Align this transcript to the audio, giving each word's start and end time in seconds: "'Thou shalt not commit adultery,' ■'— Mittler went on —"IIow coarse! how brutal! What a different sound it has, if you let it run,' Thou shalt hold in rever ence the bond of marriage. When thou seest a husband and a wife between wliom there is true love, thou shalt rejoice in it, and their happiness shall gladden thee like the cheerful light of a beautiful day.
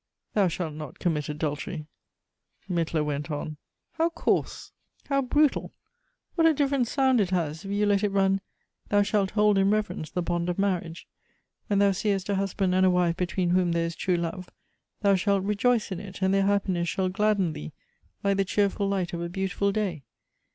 "'Thou 0.33 0.47
shalt 0.47 0.73
not 0.73 0.97
commit 0.97 1.29
adultery,' 1.29 1.85
■'— 2.69 2.75
Mittler 2.75 3.05
went 3.05 3.29
on 3.29 3.57
—"IIow 3.99 4.11
coarse! 4.15 4.71
how 5.09 5.21
brutal! 5.21 5.73
What 6.33 6.47
a 6.47 6.55
different 6.55 6.87
sound 6.87 7.21
it 7.21 7.29
has, 7.29 7.63
if 7.65 7.69
you 7.69 7.85
let 7.85 8.03
it 8.03 8.09
run,' 8.09 8.41
Thou 8.89 9.03
shalt 9.03 9.29
hold 9.29 9.59
in 9.59 9.69
rever 9.69 9.93
ence 9.93 10.09
the 10.09 10.23
bond 10.23 10.49
of 10.49 10.57
marriage. 10.57 11.07
When 11.67 11.77
thou 11.77 11.91
seest 11.91 12.29
a 12.29 12.35
husband 12.35 12.73
and 12.73 12.83
a 12.83 12.89
wife 12.89 13.15
between 13.15 13.51
wliom 13.51 13.73
there 13.73 13.85
is 13.85 13.95
true 13.95 14.17
love, 14.17 14.49
thou 15.01 15.13
shalt 15.13 15.43
rejoice 15.43 15.91
in 15.91 15.99
it, 15.99 16.23
and 16.23 16.33
their 16.33 16.47
happiness 16.47 16.89
shall 16.89 17.09
gladden 17.09 17.53
thee 17.53 17.71
like 18.23 18.37
the 18.37 18.43
cheerful 18.45 18.87
light 18.89 19.13
of 19.13 19.21
a 19.21 19.29
beautiful 19.29 19.71
day. 19.71 20.01